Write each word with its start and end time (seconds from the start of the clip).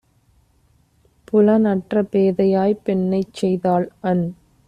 புலன் 1.27 1.65
அற்றபேதையாய்ப் 1.65 2.81
பெண்ணைச்செய் 2.85 3.61
தால்அந் 3.63 4.25